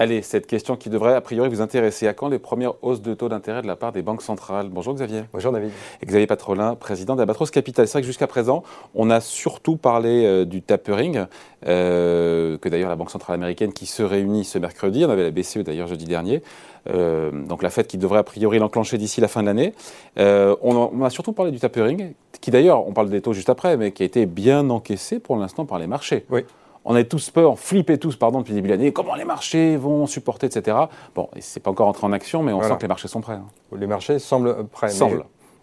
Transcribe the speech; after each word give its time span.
Allez, 0.00 0.22
cette 0.22 0.46
question 0.46 0.76
qui 0.76 0.88
devrait 0.88 1.12
a 1.12 1.20
priori 1.20 1.50
vous 1.50 1.60
intéresser. 1.60 2.08
À 2.08 2.14
quand 2.14 2.30
les 2.30 2.38
premières 2.38 2.72
hausses 2.82 3.02
de 3.02 3.12
taux 3.12 3.28
d'intérêt 3.28 3.60
de 3.60 3.66
la 3.66 3.76
part 3.76 3.92
des 3.92 4.00
banques 4.00 4.22
centrales? 4.22 4.70
Bonjour 4.70 4.94
Xavier. 4.94 5.24
Bonjour 5.30 5.52
David. 5.52 5.72
Xavier 6.02 6.26
Patrolin, 6.26 6.74
président 6.74 7.16
d'Abatros 7.16 7.50
Capital. 7.50 7.86
C'est 7.86 7.92
vrai 7.92 8.00
que 8.00 8.06
jusqu'à 8.06 8.26
présent, 8.26 8.62
on 8.94 9.10
a 9.10 9.20
surtout 9.20 9.76
parlé 9.76 10.24
euh, 10.24 10.46
du 10.46 10.62
tapering, 10.62 11.26
euh, 11.66 12.56
que 12.56 12.70
d'ailleurs 12.70 12.88
la 12.88 12.96
Banque 12.96 13.10
centrale 13.10 13.34
américaine 13.34 13.74
qui 13.74 13.84
se 13.84 14.02
réunit 14.02 14.46
ce 14.46 14.58
mercredi, 14.58 15.04
on 15.04 15.10
avait 15.10 15.24
la 15.24 15.32
BCE 15.32 15.58
d'ailleurs 15.58 15.88
jeudi 15.88 16.06
dernier, 16.06 16.42
euh, 16.88 17.30
donc 17.30 17.62
la 17.62 17.68
Fed 17.68 17.86
qui 17.86 17.98
devrait 17.98 18.20
a 18.20 18.22
priori 18.22 18.58
l'enclencher 18.58 18.96
d'ici 18.96 19.20
la 19.20 19.28
fin 19.28 19.42
de 19.42 19.48
l'année. 19.48 19.74
On, 20.16 20.90
on, 20.94 21.04
a 21.04 21.10
surtout 21.10 21.34
parlé 21.34 21.52
du 21.52 21.60
tapering, 21.60 22.14
qui 22.40 22.50
d'ailleurs, 22.50 22.88
on 22.88 22.94
parle 22.94 23.10
des 23.10 23.20
taux 23.20 23.34
juste 23.34 23.50
après, 23.50 23.76
mais 23.76 23.92
qui 23.92 24.02
a 24.02 24.06
été 24.06 24.24
bien 24.24 24.70
encaissé 24.70 25.18
pour 25.18 25.36
l'instant 25.36 25.66
par 25.66 25.78
les 25.78 25.86
marchés. 25.86 26.24
Oui 26.30 26.46
on 26.84 26.96
est 26.96 27.04
tous 27.04 27.30
peur, 27.30 27.58
flippés 27.58 27.98
tous, 27.98 28.16
pardon, 28.16 28.40
depuis 28.40 28.52
le 28.52 28.56
début 28.56 28.68
de 28.68 28.74
l'année, 28.74 28.92
comment 28.92 29.14
les 29.14 29.24
marchés 29.24 29.76
vont 29.76 30.06
supporter, 30.06 30.46
etc. 30.46 30.76
Bon, 31.14 31.28
c'est 31.38 31.60
pas 31.62 31.70
encore 31.70 31.88
entré 31.88 32.06
en 32.06 32.12
action, 32.12 32.42
mais 32.42 32.52
on 32.52 32.62
sent 32.62 32.76
que 32.76 32.82
les 32.82 32.88
marchés 32.88 33.08
sont 33.08 33.20
prêts. 33.20 33.34
Hein. 33.34 33.46
Les 33.76 33.86
marchés 33.86 34.18
semblent 34.18 34.66
prêts. 34.66 34.88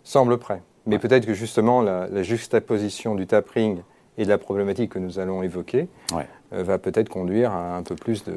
Semblent 0.04 0.38
prêts. 0.38 0.62
Mais 0.86 1.00
peut-être 1.00 1.26
que 1.26 1.34
justement, 1.34 1.82
la, 1.82 2.24
juxtaposition 2.24 3.16
du 3.16 3.28
tapering 3.28 3.82
et 4.18 4.24
de 4.24 4.30
la 4.30 4.38
problématique 4.38 4.92
que 4.92 5.00
nous 5.00 5.20
allons 5.20 5.44
évoquer 5.44 5.90
euh, 6.14 6.64
va 6.64 6.78
peut-être 6.78 7.10
conduire 7.10 7.52
à 7.52 7.76
un 7.76 7.84
peu 7.84 7.96
plus 7.96 8.24
de, 8.24 8.34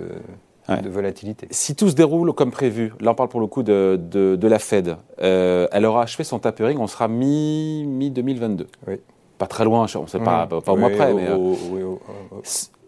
volatilité. 0.88 1.48
Si 1.50 1.74
tout 1.74 1.88
se 1.88 1.94
déroule 1.94 2.32
comme 2.32 2.50
prévu, 2.50 2.92
là 3.00 3.12
on 3.12 3.14
parle 3.14 3.28
pour 3.28 3.40
le 3.40 3.46
coup 3.46 3.62
de, 3.62 4.38
la 4.42 4.58
Fed, 4.58 4.96
euh, 5.20 5.66
elle 5.72 5.84
aura 5.84 6.02
achevé 6.02 6.24
son 6.24 6.38
tapering, 6.38 6.78
on 6.78 6.86
sera 6.86 7.08
mi-2022. 7.08 8.66
oui 8.86 9.00
pas 9.40 9.46
très 9.46 9.64
loin, 9.64 9.86
on 9.94 10.02
ne 10.02 10.06
sait 10.06 10.20
pas, 10.20 10.46
pas, 10.46 10.72
au 10.72 10.76
mois 10.76 10.90
près, 10.90 11.14
mais 11.14 11.26
euh, 11.26 11.54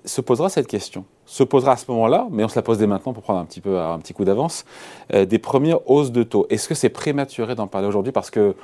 se 0.04 0.20
posera 0.20 0.50
cette 0.50 0.66
question. 0.66 1.06
Se 1.24 1.42
posera 1.42 1.72
à 1.72 1.76
ce 1.78 1.90
moment-là, 1.92 2.26
mais 2.30 2.44
on 2.44 2.48
se 2.48 2.56
la 2.56 2.62
pose 2.62 2.76
dès 2.76 2.86
maintenant 2.86 3.14
pour 3.14 3.22
prendre 3.22 3.38
un 3.38 3.46
petit 3.46 3.62
peu 3.62 3.78
un 3.78 3.98
petit 4.00 4.12
coup 4.12 4.26
d'avance, 4.26 4.66
euh, 5.14 5.24
des 5.24 5.38
premières 5.38 5.88
hausses 5.90 6.12
de 6.12 6.22
taux. 6.22 6.46
Est-ce 6.50 6.68
que 6.68 6.74
c'est 6.74 6.90
prématuré 6.90 7.54
d'en 7.54 7.68
parler 7.68 7.88
aujourd'hui 7.88 8.12
parce 8.12 8.30
que 8.30 8.54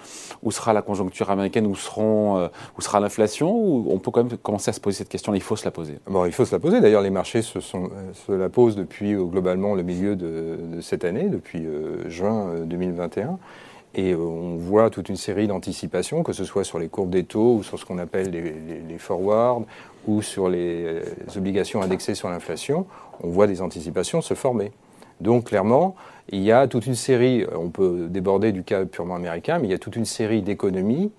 où 0.42 0.50
sera 0.50 0.74
la 0.74 0.82
conjoncture 0.82 1.30
américaine, 1.30 1.66
où 1.66 1.74
seront, 1.74 2.36
euh, 2.36 2.48
où 2.76 2.82
sera 2.82 3.00
l'inflation, 3.00 3.50
ou 3.56 3.86
on 3.90 3.98
peut 3.98 4.10
quand 4.10 4.24
même 4.24 4.36
commencer 4.36 4.68
à 4.68 4.74
se 4.74 4.80
poser 4.80 4.98
cette 4.98 5.08
question 5.08 5.32
Il 5.32 5.40
faut 5.40 5.56
se 5.56 5.64
la 5.64 5.70
poser? 5.70 5.98
Bon, 6.10 6.26
il 6.26 6.32
faut 6.32 6.44
se 6.44 6.54
la 6.54 6.58
poser. 6.58 6.82
D'ailleurs, 6.82 7.00
les 7.00 7.08
marchés 7.08 7.40
se, 7.40 7.60
sont, 7.60 7.88
se 8.26 8.32
la 8.32 8.50
posent 8.50 8.76
depuis 8.76 9.14
globalement 9.14 9.74
le 9.74 9.82
milieu 9.82 10.14
de, 10.14 10.58
de 10.74 10.80
cette 10.82 11.06
année, 11.06 11.30
depuis 11.30 11.66
juin 12.06 12.50
2021. 12.66 13.38
Et 13.94 14.12
euh, 14.12 14.18
on 14.18 14.56
voit 14.56 14.90
toute 14.90 15.08
une 15.08 15.16
série 15.16 15.46
d'anticipations, 15.46 16.22
que 16.22 16.32
ce 16.32 16.44
soit 16.44 16.64
sur 16.64 16.78
les 16.78 16.88
courbes 16.88 17.10
des 17.10 17.24
taux 17.24 17.56
ou 17.56 17.62
sur 17.62 17.78
ce 17.78 17.84
qu'on 17.84 17.98
appelle 17.98 18.30
les, 18.30 18.98
forwards 18.98 19.62
ou 20.06 20.22
sur 20.22 20.48
les, 20.48 20.84
euh, 20.84 21.02
obligations 21.36 21.82
indexées 21.82 22.14
sur 22.14 22.28
l'inflation. 22.28 22.86
On 23.22 23.28
voit 23.28 23.46
des 23.46 23.62
anticipations 23.62 24.20
se 24.20 24.34
former. 24.34 24.72
Donc 25.20 25.44
clairement, 25.44 25.96
il 26.30 26.42
y 26.42 26.52
a 26.52 26.68
toute 26.68 26.86
une 26.86 26.94
série, 26.94 27.44
on 27.56 27.70
peut 27.70 28.06
déborder 28.08 28.52
du 28.52 28.62
cas 28.62 28.84
purement 28.84 29.16
américain, 29.16 29.58
mais 29.58 29.66
il 29.68 29.70
y 29.70 29.74
a 29.74 29.78
toute 29.78 29.96
une 29.96 30.04
série 30.04 30.42
d'économies 30.42 31.10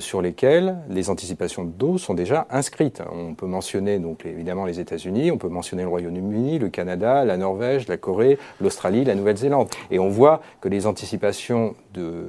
sur 0.00 0.22
lesquelles 0.22 0.76
les 0.88 1.10
anticipations 1.10 1.64
de 1.64 1.70
dos 1.70 1.98
sont 1.98 2.14
déjà 2.14 2.46
inscrites. 2.50 3.02
On 3.12 3.34
peut 3.34 3.46
mentionner 3.46 3.98
donc 3.98 4.26
évidemment 4.26 4.64
les 4.64 4.80
États-Unis, 4.80 5.30
on 5.30 5.38
peut 5.38 5.48
mentionner 5.48 5.82
le 5.82 5.88
Royaume-Uni, 5.88 6.58
le 6.58 6.68
Canada, 6.68 7.24
la 7.24 7.36
Norvège, 7.36 7.88
la 7.88 7.96
Corée, 7.96 8.38
l'Australie, 8.60 9.04
la 9.04 9.14
Nouvelle-Zélande. 9.14 9.68
Et 9.90 9.98
on 9.98 10.08
voit 10.08 10.40
que 10.60 10.68
les 10.68 10.86
anticipations 10.86 11.74
de, 11.94 12.28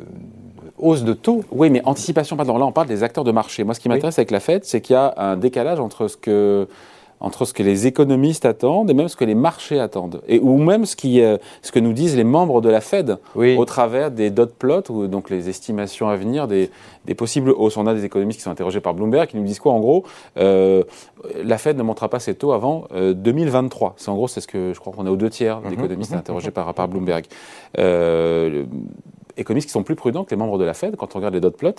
hausse 0.78 1.04
de 1.04 1.14
taux. 1.14 1.44
Oui, 1.52 1.70
mais 1.70 1.82
anticipation, 1.86 2.36
pardon, 2.36 2.58
là 2.58 2.66
on 2.66 2.72
parle 2.72 2.88
des 2.88 3.04
acteurs 3.04 3.24
de 3.24 3.32
marché. 3.32 3.64
Moi 3.64 3.74
ce 3.74 3.80
qui 3.80 3.90
m'intéresse 3.90 4.20
avec 4.20 4.32
la 4.32 4.40
Fed, 4.40 4.66
c'est 4.66 4.82
qu'il 4.82 4.94
y 4.94 4.98
a 4.98 5.14
un 5.18 5.38
décalage 5.38 5.80
entre 5.80 6.08
ce 6.08 6.18
que 6.18 6.68
entre 7.24 7.46
ce 7.46 7.54
que 7.54 7.64
les 7.64 7.88
économistes 7.88 8.46
attendent 8.46 8.92
et 8.92 8.94
même 8.94 9.08
ce 9.08 9.16
que 9.16 9.24
les 9.24 9.34
marchés 9.34 9.80
attendent, 9.80 10.22
et, 10.28 10.40
ou 10.40 10.58
même 10.58 10.86
ce, 10.86 10.96
qui, 10.98 11.22
euh, 11.22 11.38
ce 11.62 11.72
que 11.72 11.80
nous 11.80 11.94
disent 11.94 12.18
les 12.18 12.26
membres 12.26 12.60
de 12.62 12.70
la 12.70 12.82
Fed 12.82 13.18
au 13.36 13.66
travers 13.66 14.12
des 14.12 14.30
dot 14.30 14.54
plots, 14.54 14.84
ou 14.90 15.08
donc 15.08 15.30
les 15.30 15.50
estimations 15.50 16.10
à 16.10 16.18
venir 16.18 16.48
des, 16.48 16.70
des, 17.06 17.16
possibles 17.16 17.52
hausses. 17.52 17.78
On 17.78 17.88
a 17.88 17.94
des 17.94 18.04
économistes 18.04 18.40
qui 18.40 18.44
sont 18.44 18.52
interrogés 18.52 18.82
par 18.82 18.94
Bloomberg 18.94 19.30
qui 19.30 19.38
nous 19.38 19.44
disent 19.44 19.60
quoi 19.60 19.72
En 19.72 19.80
gros, 19.80 20.04
euh, 20.38 20.84
la 21.42 21.58
Fed 21.58 21.78
ne 21.78 21.84
montera 21.84 22.10
pas 22.10 22.20
ses 22.20 22.36
taux 22.36 22.52
avant 22.52 22.88
2023. 22.94 23.90
Euh, 23.90 23.94
c'est 23.96 24.10
en 24.10 24.16
gros, 24.16 24.28
c'est 24.28 24.42
ce 24.42 24.48
que 24.48 24.74
je 24.74 24.80
crois 24.80 24.92
qu'on 24.92 25.06
est 25.08 25.10
aux 25.10 25.16
deux 25.16 25.30
tiers 25.30 25.62
mhm. 25.62 25.70
d'économistes 25.70 26.12
mhm. 26.12 26.18
interrogés 26.20 26.52
par, 26.52 26.74
par 26.74 26.90
Bloomberg. 26.90 27.26
économistes 29.38 29.68
qui 29.68 29.74
sont 29.74 29.84
plus 29.84 29.96
prudents 29.96 30.26
que 30.26 30.32
les 30.32 30.38
membres 30.38 30.58
de 30.58 30.66
la 30.66 30.74
Fed 30.74 30.98
quand 30.98 31.16
on 31.16 31.20
regarde 31.20 31.34
les 31.34 31.42
dot 31.42 31.56
plots, 31.56 31.72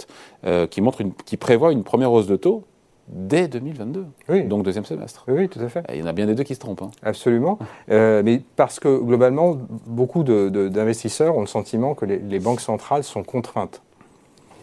qui, 0.70 0.80
montrent 0.80 1.02
une, 1.02 1.12
qui 1.12 1.36
prévoient 1.36 1.72
une 1.72 1.84
première 1.84 2.10
hausse 2.10 2.26
de 2.26 2.36
taux 2.36 2.64
dès 3.08 3.48
2022. 3.48 4.06
Oui. 4.28 4.44
Donc 4.44 4.62
deuxième 4.62 4.84
semestre. 4.84 5.24
Oui, 5.28 5.48
tout 5.48 5.60
à 5.60 5.68
fait. 5.68 5.84
il 5.90 6.00
y 6.00 6.02
en 6.02 6.06
a 6.06 6.12
bien 6.12 6.26
des 6.26 6.34
deux 6.34 6.42
qui 6.42 6.54
se 6.54 6.60
trompent. 6.60 6.82
Hein. 6.82 6.90
Absolument. 7.02 7.58
Euh, 7.90 8.22
mais 8.24 8.40
parce 8.56 8.80
que 8.80 8.98
globalement, 8.98 9.58
beaucoup 9.86 10.22
d'investisseurs 10.22 11.36
ont 11.36 11.42
le 11.42 11.46
sentiment 11.46 11.94
que 11.94 12.06
les, 12.06 12.38
banques 12.38 12.60
centrales 12.60 13.04
sont 13.04 13.22
contraintes 13.22 13.82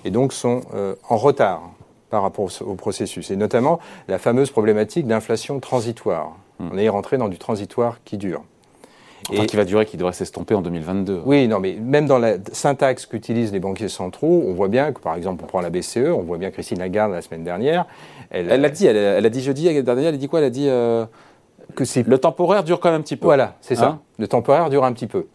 et 0.06 0.10
donc 0.10 0.34
sont 0.34 0.62
euh, 0.74 0.96
en 1.08 1.18
retard 1.18 1.62
par 2.10 2.24
rapport 2.24 2.50
au, 2.62 2.76
processus. 2.76 3.30
Et 3.30 3.36
notamment 3.36 3.80
la 4.08 4.18
fameuse 4.18 4.50
problématique 4.50 5.06
d'inflation 5.06 5.60
transitoire. 5.60 6.36
Hmm. 6.60 6.70
On 6.74 6.78
est 6.78 6.90
rentré 6.90 7.18
dans 7.18 7.30
du 7.30 7.38
transitoire 7.38 8.00
qui 8.04 8.18
dure. 8.18 8.44
Enfin, 9.32 9.46
qui 9.46 9.56
va 9.56 9.66
durer, 9.66 9.86
qui 9.86 9.98
devrait 9.98 10.14
s'estomper 10.14 10.56
en 10.56 10.62
2022. 10.62 11.22
Oui, 11.26 11.48
non, 11.48 11.60
mais 11.60 11.78
même 11.82 12.06
dans 12.06 12.20
la 12.20 12.36
syntaxe 12.52 13.06
qu'utilisent 13.06 13.52
les 13.52 13.60
banquiers 13.60 13.90
centraux, 13.90 14.44
on 14.48 14.54
voit 14.54 14.68
bien 14.68 14.92
que, 14.92 15.00
par 15.00 15.16
exemple, 15.16 15.44
on 15.44 15.48
prend 15.48 15.62
la 15.62 15.70
BCE, 15.70 16.10
on 16.14 16.22
voit 16.22 16.38
bien 16.38 16.52
Christine 16.52 16.80
Lagarde 16.80 17.12
la 17.12 17.22
semaine 17.22 17.44
dernière. 17.44 17.86
Elle 18.30 18.48
l'a 18.48 18.70
dit, 18.70 18.86
elle, 18.86 19.26
a 19.26 19.30
dit 19.30 19.42
jeudi 19.42 19.64
dernier, 19.84 20.04
elle 20.04 20.14
a 20.14 20.18
dit 20.18 20.28
quoi 20.28 20.40
Elle 20.40 20.46
a 20.46 20.50
dit 20.50 20.68
euh, 20.68 21.06
que 21.76 21.84
le 22.08 22.18
temporaire 22.18 22.64
dure 22.64 22.80
quand 22.80 22.92
même 22.92 23.00
un 23.00 23.04
petit 23.04 23.18
peu. 23.18 23.26
Voilà, 23.26 23.56
c'est 23.62 23.76
ça. 23.76 23.88
Hein 23.88 24.00
le 24.18 24.28
temporaire 24.28 24.70
dure 24.70 24.86
un 24.86 24.94
petit 24.94 25.08
peu. 25.08 25.26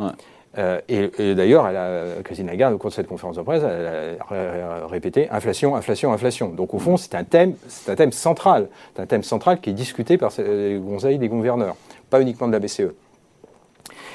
Euh, 0.58 0.80
et, 0.88 1.34
d'ailleurs, 1.34 1.68
Christine 2.24 2.46
Lagarde, 2.46 2.74
au 2.74 2.78
cours 2.78 2.90
de 2.90 2.94
cette 2.94 3.08
conférence 3.08 3.36
de 3.36 3.42
presse, 3.42 3.62
elle 3.62 4.18
a 4.30 4.86
répété 4.86 5.28
inflation, 5.30 5.76
inflation, 5.76 6.12
inflation. 6.12 6.48
Donc 6.48 6.72
au 6.72 6.78
fond, 6.78 6.96
c'est 6.96 7.14
un 7.14 7.24
thème, 7.24 7.54
c'est 7.68 7.92
un 7.92 7.96
thème 7.96 8.12
central, 8.12 8.68
c'est 8.94 9.02
un 9.02 9.06
thème 9.06 9.22
central 9.22 9.60
qui 9.60 9.70
est 9.70 9.74
discuté 9.74 10.16
par 10.16 10.32
les 10.38 10.80
conseils 10.80 11.18
des 11.18 11.28
gouverneurs, 11.28 11.76
pas 12.08 12.20
uniquement 12.22 12.46
de 12.46 12.52
la 12.52 12.60
BCE. 12.60 12.94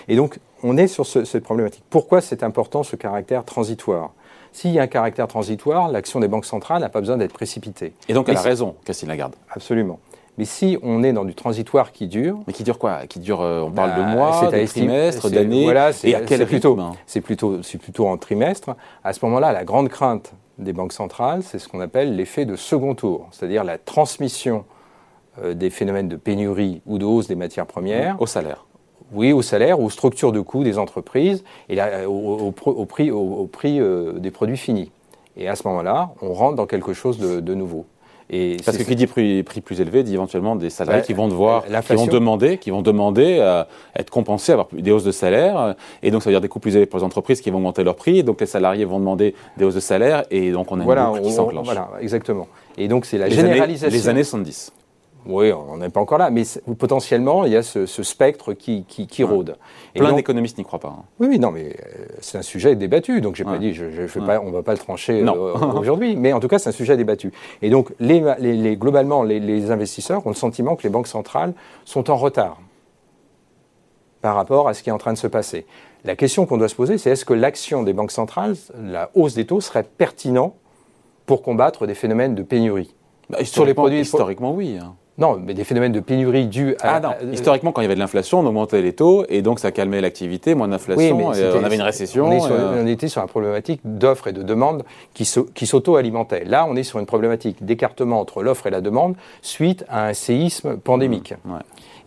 Et 0.08 0.16
donc, 0.16 0.40
on 0.64 0.78
est 0.78 0.88
sur 0.88 1.06
cette 1.06 1.44
problématique. 1.44 1.84
Pourquoi 1.90 2.22
c'est 2.22 2.44
important 2.44 2.84
ce 2.84 2.96
caractère 2.96 3.44
transitoire? 3.46 4.12
S'il 4.54 4.72
y 4.72 4.80
a 4.80 4.82
un 4.82 4.88
caractère 4.88 5.28
transitoire, 5.28 5.90
l'action 5.90 6.20
des 6.20 6.28
banques 6.28 6.46
centrales 6.46 6.82
n'a 6.82 6.90
pas 6.90 7.00
besoin 7.00 7.18
d'être 7.18 7.34
précipitée. 7.34 7.94
Et 8.10 8.14
donc, 8.14 8.28
elle 8.28 8.38
a 8.38 8.42
raison, 8.42 8.76
Christine 8.84 9.08
Lagarde. 9.08 9.36
Absolument. 9.50 10.00
Mais 10.38 10.46
si 10.46 10.78
on 10.82 11.04
est 11.04 11.14
dans 11.14 11.26
du 11.26 11.36
transitoire 11.36 11.92
qui 11.92 12.08
dure. 12.08 12.40
Mais 12.48 12.54
qui 12.54 12.64
dure 12.64 12.80
quoi? 12.80 13.06
Qui 13.08 13.20
dure, 13.20 13.42
euh, 13.42 13.62
on 13.62 13.72
parle 13.72 13.96
de 13.96 14.02
bah, 14.02 14.08
mois, 14.08 14.50
de 14.52 14.66
trimestres, 14.66 15.30
d'années 15.30 15.66
voilà, 15.66 15.92
Et 16.04 16.16
à 16.16 16.22
quel 16.22 16.46
plutôt 16.46 16.78
C'est 17.06 17.22
plutôt, 17.22 17.60
plutôt 17.80 18.08
en 18.08 18.18
trimestre. 18.18 18.76
À 19.04 19.14
ce 19.14 19.24
moment-là, 19.26 19.52
la 19.52 19.64
grande 19.64 19.90
crainte 19.90 20.34
des 20.58 20.74
banques 20.74 20.94
centrales, 20.94 21.44
c'est 21.44 21.60
ce 21.60 21.68
qu'on 21.68 21.82
appelle 21.82 22.16
l'effet 22.16 22.46
de 22.46 22.56
second 22.56 22.96
tour, 22.96 23.28
c'est-à-dire 23.32 23.64
la 23.64 23.78
transmission 23.78 24.66
euh, 25.44 25.54
des 25.54 25.70
phénomènes 25.70 26.08
de 26.08 26.16
pénurie 26.16 26.82
ou 26.86 26.98
de 26.98 27.06
hausse 27.06 27.28
des 27.28 27.36
matières 27.36 27.66
premières. 27.66 28.22
Au 28.22 28.26
salaire 28.26 28.66
oui, 29.14 29.34
au 29.34 29.42
salaire, 29.42 29.80
aux 29.80 29.90
structures 29.90 30.32
de 30.32 30.40
coûts 30.40 30.64
des 30.64 30.78
entreprises 30.78 31.44
et 31.70 31.80
au, 32.06 32.52
prix, 32.52 33.12
au, 33.12 33.48
prix 33.48 33.80
euh, 33.80 34.14
des 34.14 34.32
produits 34.32 34.58
finis. 34.58 34.92
Et 35.38 35.48
à 35.48 35.56
ce 35.56 35.68
moment-là, 35.68 36.12
on 36.22 36.34
rentre 36.34 36.56
dans 36.56 36.66
quelque 36.66 36.94
chose 36.94 37.18
de, 37.18 37.54
nouveau. 37.54 37.86
Et 38.30 38.58
Parce 38.66 38.78
que 38.78 38.84
qui 38.84 38.96
dit 38.96 39.08
prix, 39.08 39.44
plus 39.44 39.82
élevé 39.82 40.04
dit 40.04 40.14
éventuellement 40.14 40.56
des 40.56 40.70
salariés 40.70 41.02
qui 41.02 41.14
vont 41.14 41.28
devoir, 41.28 41.66
qui 41.66 41.96
vont 41.96 42.06
demander, 42.06 42.58
qui 42.58 42.70
vont 42.70 42.82
demander 42.82 43.40
à 43.40 43.68
être 43.96 44.10
compensés, 44.10 44.54
à 44.54 44.56
avoir 44.56 44.68
des 44.72 44.92
hausses 44.92 45.04
de 45.04 45.12
salaire, 45.12 45.76
et 46.02 46.12
donc 46.12 46.24
ça 46.24 46.30
veut 46.30 46.34
dire 46.34 46.42
des 46.42 46.48
coûts 46.48 46.60
plus 46.60 46.76
élevés 46.76 46.86
pour 46.86 47.00
les 47.00 47.06
entreprises 47.06 47.42
qui 47.42 47.50
vont 47.50 47.60
monter 47.60 47.84
leurs 47.84 47.96
prix, 47.96 48.20
et 48.20 48.24
donc 48.24 48.40
les 48.40 48.48
salariés 48.48 48.86
vont 48.86 49.00
demander 49.00 49.36
des 49.58 49.66
hausses 49.66 49.76
de 49.76 49.82
salaire, 49.82 50.24
et 50.32 50.52
donc 50.52 50.72
on 50.72 50.80
a 50.80 50.84
voilà, 50.84 51.04
une 51.04 51.10
boucle 51.10 51.24
qui 51.24 51.32
s'enclenche. 51.34 51.66
Voilà, 51.66 51.90
exactement. 52.00 52.48
Et 52.78 52.88
donc 52.88 53.06
c'est 53.06 53.18
la 53.18 53.30
généralisation. 53.30 53.98
les 53.98 54.08
années 54.08 54.24
70. 54.24 54.72
Oui, 55.26 55.52
on 55.52 55.78
n'est 55.78 55.90
pas 55.90 56.00
encore 56.00 56.18
là, 56.18 56.32
mais 56.32 56.44
potentiellement, 56.80 57.46
il 57.46 57.52
y 57.52 57.56
a 57.56 57.62
ce, 57.62 57.86
spectre 57.86 58.54
qui, 58.54 58.86
qui, 58.86 59.24
rôde. 59.24 59.58
Plein 59.94 60.14
d'économistes 60.14 60.58
n'y 60.58 60.64
croient 60.64 60.80
pas. 60.80 60.96
Hein. 61.00 61.04
Oui, 61.20 61.28
oui, 61.30 61.40
non, 61.40 61.52
mais 61.52 61.76
euh, 61.80 62.06
c'est 62.22 62.40
un 62.40 62.42
sujet 62.42 62.76
débattu, 62.76 63.22
donc 63.22 63.36
j'ai 63.36 63.44
pas 63.44 63.60
dit, 63.60 63.74
je, 63.74 64.08
je 64.08 64.20
pas, 64.20 64.40
on 64.40 64.48
ne 64.48 64.52
va 64.52 64.64
pas 64.64 64.72
le 64.72 64.80
trancher 64.80 65.22
euh, 65.22 65.54
aujourd'hui, 65.76 66.16
mais 66.16 66.34
en 66.34 66.40
tout 66.40 66.48
cas, 66.48 66.58
c'est 66.58 66.70
un 66.70 66.74
sujet 66.74 66.98
débattu. 66.98 67.32
Et 67.62 67.70
donc, 67.70 67.94
les, 68.00 68.24
les, 68.40 68.76
globalement, 68.76 69.24
les, 69.24 69.72
investisseurs 69.72 70.26
ont 70.26 70.30
le 70.30 70.36
sentiment 70.36 70.76
que 70.76 70.84
les 70.84 70.90
banques 70.90 71.08
centrales 71.08 71.54
sont 71.86 72.10
en 72.10 72.16
retard 72.16 72.60
par 74.22 74.36
rapport 74.36 74.68
à 74.68 74.74
ce 74.74 74.84
qui 74.84 74.90
est 74.90 74.94
en 74.94 74.98
train 74.98 75.14
de 75.14 75.18
se 75.18 75.28
passer. 75.28 75.66
La 76.04 76.16
question 76.16 76.46
qu'on 76.46 76.58
doit 76.58 76.68
se 76.68 76.76
poser, 76.76 76.98
c'est 76.98 77.12
est-ce 77.12 77.26
que 77.26 77.34
l'action 77.34 77.84
des 77.84 77.94
banques 77.94 78.12
centrales, 78.12 78.56
la 78.84 79.12
hausse 79.14 79.36
des 79.36 79.46
taux, 79.46 79.62
serait 79.62 79.84
pertinent 79.84 80.56
pour 81.26 81.44
combattre 81.44 81.86
des 81.86 81.94
phénomènes 81.96 82.34
de 82.34 82.44
pénurie? 82.44 82.96
Bah, 83.30 83.46
Sur 83.46 83.66
les 83.66 83.74
produits 83.74 84.02
historiquement, 84.02 84.54
oui. 84.54 84.78
Hein. 84.82 84.96
Non, 85.18 85.38
mais 85.38 85.54
des 85.54 85.66
phénomènes 85.66 85.92
de 85.92 86.00
pénurie 86.00 86.48
dus 86.48 86.76
à. 86.82 86.96
Ah 86.96 87.00
non, 87.00 87.32
historiquement, 87.32 87.72
quand 87.72 87.82
il 87.82 87.84
y 87.84 87.86
avait 87.86 87.96
de 87.96 88.00
l'inflation, 88.00 88.40
on 88.40 88.46
augmentait 88.46 88.82
les 88.82 88.94
taux 88.94 89.26
et 89.28 89.42
donc 89.42 89.60
ça 89.60 89.72
calmait 89.72 90.02
l'activité, 90.02 90.56
moins 90.56 90.70
d'inflation, 90.70 91.34
et 91.34 91.52
on 91.54 91.64
avait 91.64 91.76
une 91.76 91.82
récession. 91.82 92.30
On, 92.30 92.88
était 92.88 93.08
sur 93.08 93.22
une 93.22 93.28
problématique 93.28 93.82
d'offre 93.84 94.28
et 94.28 94.34
de 94.34 94.42
demande 94.42 94.84
qui, 95.14 95.30
qui 95.54 95.68
s'auto-alimentait. 95.68 96.46
Là, 96.46 96.66
on 96.68 96.76
est 96.76 96.84
sur 96.84 97.00
une 97.00 97.06
problématique 97.06 97.64
d'écartement 97.64 98.20
entre 98.20 98.42
l'offre 98.42 98.68
et 98.68 98.70
la 98.70 98.82
demande 98.82 99.16
suite 99.42 99.86
à 99.90 100.08
un 100.08 100.14
séisme 100.14 100.78
pandémique. 100.78 101.34
Mmh, 101.46 101.56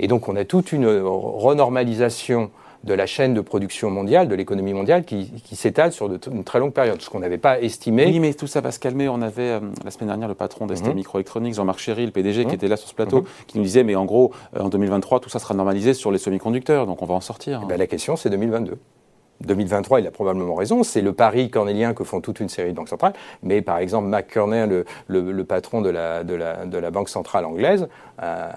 et 0.00 0.08
donc, 0.08 0.28
on 0.28 0.36
a 0.36 0.44
toute 0.44 0.72
une 0.72 0.86
renormalisation 0.86 2.50
de 2.84 2.94
la 2.94 3.06
chaîne 3.06 3.34
de 3.34 3.40
production 3.40 3.90
mondiale, 3.90 4.28
de 4.28 4.34
l'économie 4.34 4.74
mondiale, 4.74 5.04
qui, 5.04 5.30
s'étale 5.52 5.92
sur 5.92 6.10
une 6.30 6.44
très 6.44 6.58
longue 6.58 6.72
période, 6.72 7.00
ce 7.00 7.08
qu'on 7.08 7.20
n'avait 7.20 7.38
pas 7.38 7.60
estimé. 7.60 8.06
Oui, 8.06 8.20
mais 8.20 8.34
tout 8.34 8.46
ça 8.46 8.60
va 8.60 8.70
se 8.70 8.78
calmer. 8.78 9.08
On 9.08 9.22
avait 9.22 9.42
euh, 9.42 9.60
la 9.84 9.90
semaine 9.90 10.08
dernière 10.08 10.28
le 10.28 10.34
patron 10.34 10.66
d'ST 10.66 10.86
mhm. 10.86 10.94
Microelectronics, 10.94 11.54
Jean-Marc 11.54 11.78
Chéry, 11.78 12.04
le 12.04 12.12
PDG, 12.12 12.42
qui 12.42 12.48
mhm. 12.48 12.54
était 12.54 12.68
là 12.68 12.76
sur 12.76 12.88
ce 12.88 12.94
plateau, 12.94 13.20
mhm. 13.20 13.26
qui 13.46 13.58
nous 13.58 13.64
disait, 13.64 13.84
mais 13.84 13.94
en 13.94 14.04
gros, 14.04 14.32
euh, 14.56 14.60
en 14.60 14.68
2023, 14.68 15.20
tout 15.20 15.30
ça 15.30 15.38
sera 15.38 15.54
normalisé 15.54 15.94
sur 15.94 16.10
les 16.10 16.18
semi-conducteurs, 16.18 16.86
donc 16.86 17.00
on 17.02 17.06
va 17.06 17.14
en 17.14 17.20
sortir. 17.20 17.60
Eh 17.64 17.66
ben, 17.66 17.78
la 17.78 17.86
question, 17.86 18.16
c'est 18.16 18.30
2022. 18.30 18.76
2023, 19.40 20.00
il 20.00 20.06
a 20.06 20.10
probablement 20.10 20.54
raison. 20.54 20.82
C'est 20.82 21.00
le 21.00 21.12
pari 21.12 21.50
cornélien 21.50 21.94
que 21.94 22.04
font 22.04 22.20
toute 22.20 22.40
une 22.40 22.48
série 22.48 22.70
de 22.70 22.76
banques 22.76 22.88
centrales. 22.88 23.12
Mais 23.42 23.62
par 23.62 23.78
exemple, 23.78 24.08
Mac 24.08 24.34
le, 24.34 24.84
le, 25.08 25.44
patron 25.44 25.82
de 25.82 25.90
la, 25.90 26.24
de, 26.24 26.34
la, 26.34 26.66
de 26.66 26.78
la, 26.78 26.90
Banque 26.90 27.08
centrale 27.08 27.44
anglaise, 27.44 27.88
euh, 28.22 28.48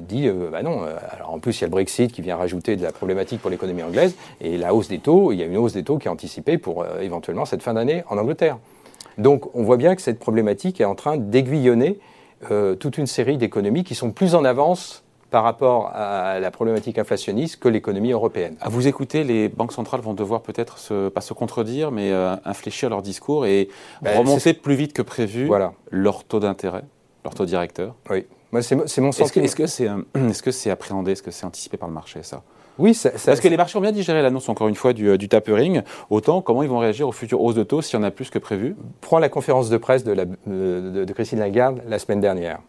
dit 0.00 0.28
euh, 0.28 0.50
bah 0.50 0.62
non. 0.62 0.82
Euh, 0.82 0.96
alors 1.10 1.32
en 1.32 1.38
plus, 1.38 1.58
il 1.58 1.62
y 1.62 1.64
a 1.64 1.66
le 1.66 1.72
Brexit 1.72 2.12
qui 2.12 2.22
vient 2.22 2.36
rajouter 2.36 2.76
de 2.76 2.82
la 2.82 2.92
problématique 2.92 3.40
pour 3.40 3.50
l'économie 3.50 3.82
anglaise. 3.82 4.14
Et 4.40 4.56
la 4.56 4.74
hausse 4.74 4.88
des 4.88 4.98
taux, 4.98 5.32
il 5.32 5.38
y 5.38 5.42
a 5.42 5.46
une 5.46 5.56
hausse 5.56 5.72
des 5.72 5.82
taux 5.82 5.98
qui 5.98 6.08
est 6.08 6.10
anticipée 6.10 6.58
pour 6.58 6.86
éventuellement 7.00 7.44
cette 7.44 7.62
fin 7.62 7.74
d'année 7.74 8.04
en 8.08 8.18
Angleterre. 8.18 8.58
Donc 9.18 9.54
on 9.54 9.62
voit 9.62 9.76
bien 9.76 9.94
que 9.94 10.02
cette 10.02 10.18
problématique 10.18 10.80
est 10.80 10.84
en 10.84 10.94
train 10.94 11.16
d'aiguillonner 11.16 11.98
toute 12.78 12.98
une 12.98 13.06
série 13.06 13.38
d'économies 13.38 13.82
qui 13.82 13.94
sont 13.94 14.12
plus 14.12 14.34
en 14.34 14.44
avance 14.44 15.05
par 15.36 15.44
rapport 15.44 15.90
à 15.94 16.40
la 16.40 16.50
problématique 16.50 16.98
inflationniste 16.98 17.60
que 17.60 17.68
l'économie 17.68 18.10
européenne. 18.10 18.56
À 18.62 18.70
vous 18.70 18.88
écouter, 18.88 19.22
les 19.22 19.50
banques 19.50 19.72
centrales 19.72 20.00
vont 20.00 20.14
devoir 20.14 20.40
peut-être, 20.40 20.78
se, 20.78 21.10
pas 21.10 21.20
se 21.20 21.34
contredire, 21.34 21.90
mais 21.90 22.10
euh, 22.10 22.36
infléchir 22.46 22.88
leur 22.88 23.02
discours 23.02 23.44
et 23.44 23.68
ben, 24.00 24.16
remonter 24.16 24.54
plus 24.54 24.76
vite 24.76 24.94
que 24.94 25.02
prévu 25.02 25.44
voilà. 25.44 25.74
leur 25.90 26.24
taux 26.24 26.40
d'intérêt, 26.40 26.84
leur 27.22 27.34
taux 27.34 27.44
directeur. 27.44 27.94
Oui, 28.08 28.24
c'est 28.62 28.76
mon 28.76 29.12
sentiment. 29.12 29.44
Est-ce 29.44 29.56
que 29.56 29.66
c'est 29.66 29.84
est 30.14 30.48
-ce 30.48 30.70
appréhendé, 30.70 31.12
est-ce 31.12 31.22
que 31.22 31.30
c'est 31.30 31.44
anticipé 31.44 31.76
par 31.76 31.90
le 31.90 31.94
marché, 31.94 32.22
ça? 32.22 32.40
Oui, 32.78 32.94
ça, 32.94 33.10
parce 33.10 33.40
que 33.40 33.48
les 33.48 33.58
marchés 33.58 33.76
ont 33.76 33.82
bien 33.82 33.92
digéré 33.92 34.22
l'annonce, 34.22 34.48
encore 34.48 34.68
une 34.68 34.74
fois, 34.74 34.94
du, 34.94 35.18
du, 35.18 35.28
tapering. 35.28 35.82
Autant, 36.08 36.40
comment 36.40 36.62
ils 36.62 36.70
vont 36.70 36.78
réagir 36.78 37.06
aux 37.06 37.12
futures 37.12 37.42
hausses 37.42 37.56
de 37.56 37.62
taux 37.62 37.82
s'il 37.82 37.98
y 37.98 38.02
en 38.02 38.06
a 38.06 38.10
plus 38.10 38.30
que 38.30 38.38
prévu? 38.38 38.74
Prends 39.02 39.18
la 39.18 39.28
conférence 39.28 39.68
de 39.68 39.76
presse 39.76 40.02
de, 40.02 40.12
la, 40.12 40.24
de, 40.24 41.04
de 41.04 41.12
Christine 41.12 41.40
Lagarde 41.40 41.82
la 41.86 41.98
semaine 41.98 42.22
dernière. 42.22 42.60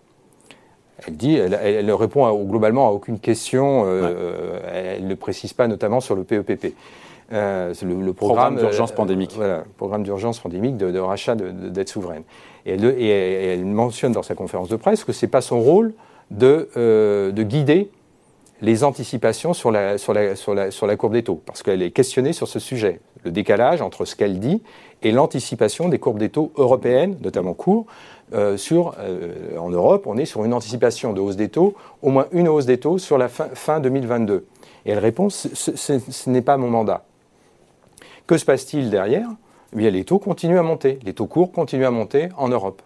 Elle 1.06 1.16
dit, 1.16 1.36
elle, 1.36 1.86
ne 1.86 1.94
répond 1.94 2.34
globalement 2.44 2.88
à 2.88 2.92
aucune 2.92 3.20
question. 3.20 3.84
Euh, 3.86 4.60
elle 4.74 5.08
ne 5.08 5.16
précise 5.16 5.54
pas, 5.54 5.68
notamment 5.68 6.00
sur 6.00 6.16
le 6.16 6.24
PEPP. 6.24 6.74
Euh, 7.34 7.74
le, 7.84 8.14
programme, 8.14 8.56
d'urgence 8.56 8.94
pandémique. 8.94 9.34
voilà, 9.36 9.66
programme 9.76 10.04
d'urgence 10.04 10.40
pandémique 10.40 10.78
de, 10.78 10.98
rachat 10.98 11.36
de, 11.36 11.50
dette 11.70 11.90
souveraine. 11.90 12.24
Et 12.66 12.72
elle, 12.72 13.66
mentionne 13.66 14.14
dans 14.14 14.24
sa 14.24 14.34
conférence 14.34 14.70
de 14.70 14.78
presse 14.78 15.04
que 15.04 15.12
ce 15.12 15.26
n'est 15.26 15.30
pas 15.30 15.42
son 15.42 15.60
rôle 15.60 15.94
de, 16.32 16.70
euh, 16.78 17.32
de 17.32 17.44
guider 17.44 17.90
les 18.62 18.84
anticipations 18.84 19.54
sur 19.54 19.72
la, 19.72 19.98
sur 19.98 20.14
la, 20.14 20.36
sur 20.36 20.54
la, 20.56 20.72
sur 20.72 20.88
la 20.88 20.96
courbe 20.96 21.14
des 21.14 21.24
taux, 21.24 21.42
parce 21.46 21.64
qu'elle 21.64 21.82
est 21.82 21.92
questionnée 21.92 22.34
sur 22.34 22.48
ce 22.48 22.60
sujet, 22.60 23.00
le 23.24 23.32
décalage 23.32 23.82
entre 23.82 24.06
ce 24.06 24.16
qu'elle 24.16 24.40
dit 24.40 24.64
et 25.04 25.12
l'anticipation 25.12 25.90
des 25.90 26.00
courbes 26.00 26.20
des 26.20 26.30
taux 26.30 26.52
européennes, 26.58 27.18
notamment 27.22 27.54
courts, 27.54 27.86
euh, 28.34 28.58
sur, 28.58 28.96
euh, 29.00 29.58
en 29.58 29.70
Europe, 29.70 30.06
on 30.06 30.18
est 30.18 30.26
sur 30.26 30.44
une 30.44 30.54
anticipation 30.54 31.14
de 31.14 31.22
hausse 31.22 31.38
des 31.38 31.50
taux, 31.50 31.76
au 32.02 32.10
moins 32.10 32.28
une 32.32 32.48
hausse 32.48 32.66
des 32.66 32.78
taux 32.78 32.98
sur 32.98 33.18
la 33.18 33.30
fin, 33.30 33.48
fin 33.54 33.80
2022. 33.80 34.46
Et 34.86 34.92
elle 34.92 35.00
répond, 35.00 35.30
ce, 35.30 35.48
ce, 35.56 36.30
n'est 36.30 36.42
pas 36.42 36.58
mon 36.58 36.70
mandat. 36.70 37.06
Que 38.26 38.38
se 38.38 38.46
passe-t-il 38.46 38.90
derrière? 38.90 39.30
Eh 39.74 39.78
bien, 39.78 39.90
Les 39.90 40.04
taux 40.04 40.20
continuent 40.20 40.60
à 40.60 40.64
monter, 40.64 41.00
les 41.04 41.14
taux 41.14 41.28
courts 41.28 41.52
continuent 41.52 41.86
à 41.86 41.92
monter 41.92 42.30
en 42.38 42.50
Europe. 42.50 42.82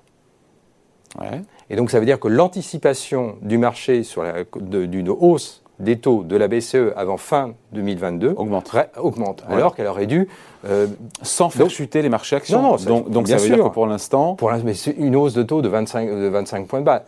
Ouais. 1.19 1.41
Et 1.69 1.75
donc 1.75 1.91
ça 1.91 1.99
veut 1.99 2.05
dire 2.05 2.19
que 2.19 2.27
l'anticipation 2.27 3.35
du 3.41 3.57
marché 3.57 4.03
sur 4.03 4.23
d'une 4.55 5.09
hausse 5.09 5.60
des 5.81 5.98
taux 6.00 6.24
de 6.24 6.36
la 6.36 6.48
BCE 6.48 6.94
avant 6.95 7.18
fin 7.18 7.54
2022 7.74 8.33
augmente, 8.38 8.75
augmente 8.98 9.44
alors 9.48 9.75
qu'elle 9.75 9.88
aurait 9.88 10.07
dû 10.07 10.28
euh, 10.66 10.88
sans 11.22 11.50
faire 11.50 11.69
chuter 11.69 12.01
les 12.01 12.10
marchés 12.10 12.36
actions. 12.36 12.62
Non, 12.62 12.78
non, 12.88 13.01
donc, 13.01 13.28
ça 13.28 13.38
veut 13.38 13.48
dire 13.48 13.63
que 13.63 13.69
pour 13.69 13.88
l'instant, 13.88 14.36
pour 14.36 14.51
mais 14.63 14.74
c'est 14.74 14.92
une 14.92 15.16
hausse 15.16 15.33
de 15.33 15.44
taux 15.44 15.62
de 15.62 15.69
25 15.69 16.10
de 16.10 16.28
25 16.28 16.68
points 16.68 16.80
de 16.81 16.86
bas. 16.86 17.04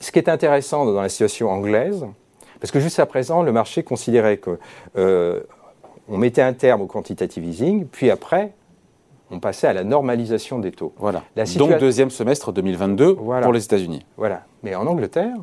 ce 0.00 0.10
qui 0.10 0.18
est 0.18 0.28
intéressant 0.28 0.84
dans 0.84 1.00
la 1.00 1.08
situation 1.08 1.50
anglaise, 1.50 2.06
parce 2.60 2.70
que 2.70 2.80
jusqu'à 2.80 3.06
présent 3.06 3.42
le 3.42 3.52
marché 3.52 3.82
considérait 3.82 4.38
que 4.38 4.58
euh, 4.96 5.40
on 6.08 6.18
mettait 6.18 6.42
un 6.42 6.52
terme 6.52 6.82
au 6.82 6.86
quantitative 6.86 7.44
easing, 7.44 7.86
puis 7.86 8.10
après 8.10 8.52
on 9.30 9.40
passait 9.40 9.66
à 9.66 9.72
la 9.72 9.84
normalisation 9.84 10.58
des 10.58 10.72
taux. 10.72 10.92
Voilà. 10.98 11.22
Donc 11.56 11.78
deuxième 11.78 12.10
semestre 12.10 12.52
2022 12.52 13.14
pour 13.14 13.52
les 13.52 13.64
États-Unis. 13.64 14.04
Voilà. 14.16 14.42
Mais 14.62 14.74
en 14.74 14.86
Angleterre, 14.86 15.36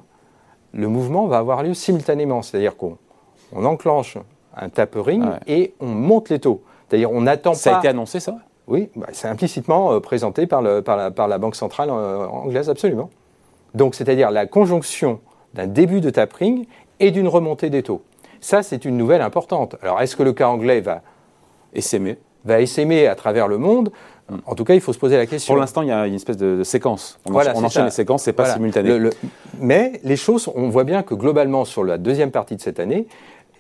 le 0.74 0.88
mouvement 0.88 1.28
va 1.28 1.38
avoir 1.38 1.64
lieu 1.64 1.74
simultanément. 1.74 2.42
C'est-à-dire 2.42 2.76
qu'on 2.78 2.98
enclenche 3.54 4.18
un 4.56 4.70
tapering 4.70 5.26
et 5.48 5.74
on 5.80 5.88
monte 5.88 6.30
les 6.30 6.40
taux. 6.40 6.62
C'est-à-dire 6.88 7.12
on 7.12 7.22
n'attend 7.22 7.52
pas. 7.52 7.56
Ça 7.58 7.76
a 7.76 7.80
été 7.80 7.88
annoncé, 7.88 8.20
ça? 8.20 8.38
Oui, 8.68 8.90
bah, 8.96 9.08
c'est 9.12 9.28
implicitement 9.28 9.94
euh, 9.94 10.00
présenté 10.00 10.48
par, 10.48 10.62
la, 10.62 11.38
Banque 11.38 11.56
centrale 11.56 11.90
euh, 11.90 12.28
anglaise, 12.28 12.70
absolument. 12.70 13.10
Donc, 13.74 13.96
c'est-à-dire 13.96 14.32
la 14.32 14.46
conjonction 14.46 15.20
d'un 15.54 15.68
début 15.68 16.00
de 16.00 16.10
tapering 16.10 16.66
et 17.00 17.12
d'une 17.12 17.28
remontée 17.28 17.70
des 17.70 17.84
taux. 17.84 18.02
Ça, 18.40 18.64
c'est 18.64 18.86
une 18.86 18.98
nouvelle 18.98 19.22
importante. 19.22 19.76
Alors, 19.82 20.02
est-ce 20.02 20.16
que 20.16 20.24
le 20.24 20.34
cas 20.34 20.48
anglais 20.48 20.82
va 20.82 21.02
essaimer 21.74 22.18
va 22.44 22.60
essaimer 22.60 23.08
à 23.08 23.16
travers 23.16 23.48
le 23.48 23.58
monde? 23.58 23.92
En 24.46 24.56
tout 24.56 24.64
cas, 24.64 24.74
il 24.74 24.82
faut 24.82 24.94
se 24.94 25.00
poser 25.00 25.18
la 25.18 25.26
question. 25.26 25.54
Pour 25.54 25.62
l'instant, 25.62 25.82
il 25.82 25.90
y 25.90 25.92
a 25.92 26.08
une 26.08 26.14
espèce 26.14 26.38
de, 26.38 26.64
séquence. 26.64 27.20
On, 27.26 27.36
enchaîne, 27.36 27.86
les 27.86 27.92
séquences, 27.92 28.24
c'est 28.24 28.34
pas 28.34 28.54
simultané. 28.54 29.10
mais 29.60 30.00
les 30.04 30.16
choses, 30.16 30.50
on 30.56 30.70
voit 30.70 30.84
bien 30.84 31.04
que 31.04 31.14
globalement, 31.14 31.66
sur 31.66 31.84
la 31.84 31.98
deuxième 31.98 32.32
partie 32.32 32.56
de 32.56 32.62
cette 32.62 32.80
année, 32.80 33.08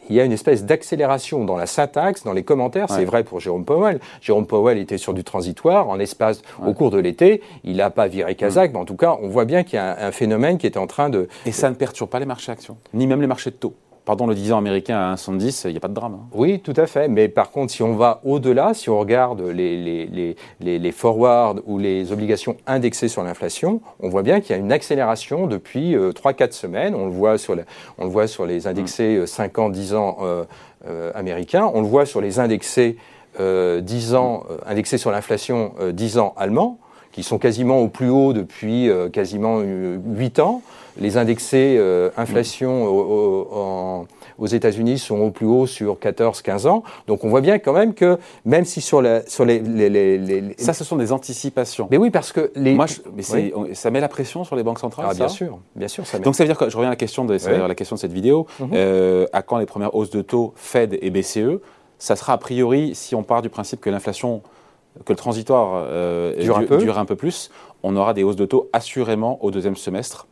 il 0.09 0.15
y 0.15 0.19
a 0.19 0.25
une 0.25 0.31
espèce 0.31 0.65
d'accélération 0.65 1.45
dans 1.45 1.56
la 1.56 1.65
syntaxe, 1.65 2.23
dans 2.23 2.33
les 2.33 2.44
commentaires. 2.44 2.88
C'est 2.89 3.06
vrai 3.06 3.23
pour 3.23 3.39
Jérôme 3.39 3.65
Powell. 3.65 4.00
Jérôme 4.21 4.45
Powell 4.45 4.77
était 4.77 4.97
sur 4.97 5.13
du 5.13 5.23
transitoire 5.23 5.89
en 5.89 6.00
espace 6.00 6.41
au 6.65 6.73
cours 6.73 6.91
de 6.91 7.00
l'été. 7.00 7.41
Il 7.63 7.77
n'a 7.77 7.89
pas 7.89 8.07
viré 8.07 8.35
Kazakh, 8.35 8.71
mm. 8.71 8.73
mais 8.73 8.79
en 8.79 8.85
tout 8.85 8.97
cas, 8.97 9.18
on 9.21 9.29
voit 9.29 9.45
bien 9.45 9.63
qu'il 9.63 9.75
y 9.75 9.79
a 9.79 10.06
un, 10.06 10.12
phénomène 10.12 10.57
qui 10.57 10.65
est 10.65 10.77
en 10.77 10.88
train 10.88 11.09
de. 11.09 11.27
Et 11.45 11.51
ça 11.51 11.69
ne 11.69 11.75
perturbe 11.75 12.09
pas 12.09 12.19
les 12.19 12.25
marchés 12.25 12.51
actions, 12.51 12.77
ni 12.94 13.07
même 13.07 13.21
les 13.21 13.27
marchés 13.27 13.51
de 13.51 13.56
taux 13.56 13.75
pardon, 14.06 14.27
le 14.27 14.36
10 14.36 14.53
ans 14.53 14.57
américain 14.57 14.98
à 14.98 15.15
1,70, 15.15 15.68
il 15.68 15.71
n'y 15.71 15.77
a 15.77 15.80
pas 15.80 15.88
de 15.88 15.94
drame. 15.94 16.15
Hein. 16.15 16.27
Oui, 16.33 16.59
tout 16.59 16.74
à 16.75 16.88
fait. 16.88 17.07
Mais 17.07 17.27
par 17.27 17.51
contre, 17.51 17.71
si 17.71 17.83
on 17.83 17.95
va 17.95 18.21
au-delà, 18.24 18.74
si 18.74 18.89
on 18.89 19.00
regarde 19.00 19.42
les, 19.42 20.06
les, 20.07 20.80
les, 20.80 20.92
forwards 20.92 21.56
ou 21.65 21.77
les 21.77 22.12
obligations 22.12 22.57
indexées 22.68 23.07
sur 23.07 23.24
l'inflation, 23.24 23.81
on 24.00 24.09
voit 24.09 24.24
bien 24.24 24.42
qu'il 24.42 24.56
y 24.56 24.59
a 24.59 24.62
une 24.62 24.71
accélération 24.71 25.47
depuis 25.47 25.95
3-4 25.95 26.44
euh, 26.44 26.52
semaines. 26.52 26.95
On 26.95 27.06
le, 27.06 27.11
voit 27.11 27.37
sur 27.37 27.56
on 27.97 28.06
le 28.06 28.09
voit 28.09 28.28
sur 28.28 28.45
les 28.45 28.68
indexés 28.68 29.26
5 29.26 29.57
euh, 29.57 29.61
ans, 29.61 29.69
10 29.69 29.94
ans 29.94 30.18
euh, 30.21 31.11
américains. 31.14 31.69
On 31.73 31.81
le 31.81 31.87
voit 31.87 32.06
sur 32.06 32.21
les 32.21 32.40
indexés 32.40 32.97
10 33.40 34.16
ans, 34.16 34.44
indexés 34.66 34.97
sur 34.97 35.09
l'inflation 35.09 35.73
10 35.94 36.18
ans 36.18 36.33
allemands, 36.35 36.80
qui 37.11 37.23
sont 37.23 37.37
quasiment 37.37 37.80
au 37.80 37.87
plus 37.87 38.09
haut 38.09 38.33
depuis 38.33 38.89
quasiment 39.11 39.59
8 39.59 40.39
ans. 40.39 40.61
Les 40.99 41.18
indexés 41.18 41.77
euh, 41.77 42.09
inflation 42.18 42.85
aux 44.37 44.47
États-Unis 44.47 44.99
sont 44.99 45.19
au 45.19 45.31
plus 45.31 45.45
haut 45.45 45.65
sur 45.65 45.95
14-15 45.95 46.68
ans. 46.68 46.83
Donc 47.07 47.23
on 47.23 47.30
voit 47.30 47.41
bien 47.41 47.59
quand 47.59 47.73
même 47.73 47.94
que 47.94 48.18
même 48.44 48.65
si 48.65 48.81
sur, 48.81 49.01
la, 49.01 49.25
sur 49.27 49.45
les, 49.45 49.59
les, 49.59 50.56
Ça, 50.57 50.73
ce 50.73 50.83
sont 50.83 50.97
des 50.97 51.11
anticipations. 51.11 51.87
Mais 51.91 51.97
oui, 51.97 52.09
parce 52.09 52.31
que 52.31 52.51
les... 52.56 52.73
Moi, 52.73 52.87
mais 53.15 53.73
ça 53.73 53.91
met 53.91 54.01
la 54.01 54.09
pression 54.09 54.44
sur 54.44 54.56
les 54.56 54.63
banques 54.63 54.80
centrales, 54.80 55.07
ah, 55.09 55.13
Bien 55.13 55.27
sûr, 55.27 55.59
bien 55.75 55.87
sûr. 55.87 56.06
Ça 56.06 56.19
Donc 56.19 56.35
ça 56.35 56.44
veut 56.44 56.47
dire 56.49 56.57
que, 56.57 56.69
je 56.69 56.75
reviens 56.75 56.89
à 56.89 56.94
la 56.94 56.97
question 56.97 57.25
de, 57.25 57.33
la 57.33 57.75
question 57.75 57.95
de 57.95 57.99
cette 57.99 58.13
vidéo, 58.13 58.47
mhm. 58.59 58.69
euh, 58.73 59.27
à 59.31 59.41
quand 59.41 59.57
les 59.57 59.65
premières 59.65 59.95
hausses 59.95 60.11
de 60.11 60.21
taux 60.21 60.53
Fed 60.56 60.97
et 61.01 61.09
BCE 61.09 61.59
Ça 61.99 62.15
sera 62.15 62.33
a 62.33 62.37
priori, 62.37 62.95
si 62.95 63.15
on 63.15 63.23
part 63.23 63.41
du 63.41 63.49
principe 63.49 63.80
que 63.80 63.89
l'inflation 63.89 64.41
que 65.06 65.14
le 65.14 65.18
transitoire 65.18 65.86
euh, 65.88 66.36
dure, 66.36 66.57
un 66.57 66.64
peu. 66.64 66.78
dure, 66.78 66.98
un 66.98 67.06
peu. 67.06 67.16
plus, 67.16 67.50
on 67.83 67.95
aura 67.95 68.14
des 68.14 68.24
hausses 68.24 68.36
de 68.36 68.45
taux 68.45 68.69
assurément 68.74 69.44
au 69.44 69.52
deuxième 69.52 69.76
semestre 69.76 70.28